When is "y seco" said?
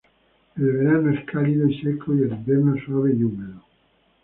1.69-2.15